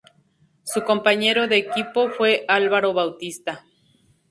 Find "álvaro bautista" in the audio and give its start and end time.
2.47-3.65